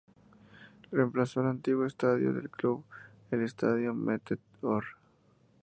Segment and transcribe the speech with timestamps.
[0.91, 2.83] Reemplazó al antiguo estadio del club,
[3.29, 4.83] el estadio Meteor.